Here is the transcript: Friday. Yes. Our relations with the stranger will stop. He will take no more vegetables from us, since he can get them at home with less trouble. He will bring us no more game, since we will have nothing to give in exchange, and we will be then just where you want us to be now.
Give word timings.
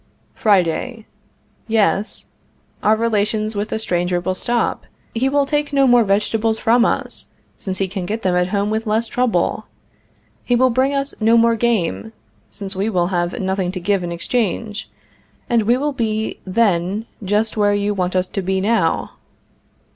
Friday. 0.33 1.05
Yes. 1.67 2.25
Our 2.81 2.95
relations 2.95 3.55
with 3.55 3.69
the 3.69 3.77
stranger 3.77 4.19
will 4.19 4.33
stop. 4.33 4.87
He 5.13 5.29
will 5.29 5.45
take 5.45 5.71
no 5.71 5.85
more 5.85 6.03
vegetables 6.03 6.57
from 6.57 6.85
us, 6.85 7.35
since 7.55 7.77
he 7.77 7.87
can 7.87 8.07
get 8.07 8.23
them 8.23 8.35
at 8.35 8.47
home 8.47 8.71
with 8.71 8.87
less 8.87 9.07
trouble. 9.07 9.67
He 10.43 10.55
will 10.55 10.71
bring 10.71 10.95
us 10.95 11.13
no 11.19 11.37
more 11.37 11.55
game, 11.55 12.13
since 12.49 12.75
we 12.75 12.89
will 12.89 13.07
have 13.13 13.39
nothing 13.39 13.71
to 13.73 13.79
give 13.79 14.03
in 14.03 14.11
exchange, 14.11 14.89
and 15.47 15.61
we 15.61 15.77
will 15.77 15.93
be 15.93 16.39
then 16.45 17.05
just 17.23 17.55
where 17.55 17.75
you 17.75 17.93
want 17.93 18.15
us 18.15 18.27
to 18.29 18.41
be 18.41 18.59
now. 18.59 19.11